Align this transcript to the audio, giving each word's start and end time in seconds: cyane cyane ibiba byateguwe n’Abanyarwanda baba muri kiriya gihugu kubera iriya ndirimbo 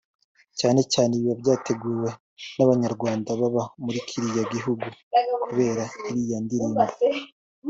cyane 0.59 0.81
cyane 0.93 1.11
ibiba 1.13 1.35
byateguwe 1.41 2.09
n’Abanyarwanda 2.55 3.29
baba 3.39 3.63
muri 3.83 3.99
kiriya 4.07 4.43
gihugu 4.53 4.85
kubera 5.43 5.83
iriya 6.09 6.37
ndirimbo 6.45 6.83